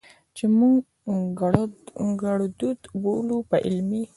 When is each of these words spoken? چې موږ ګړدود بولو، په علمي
چې 0.35 0.45
موږ 0.57 0.77
ګړدود 2.23 2.79
بولو، 3.01 3.37
په 3.49 3.57
علمي 3.67 4.03